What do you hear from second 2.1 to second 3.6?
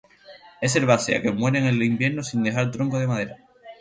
sin dejar tronco de madera.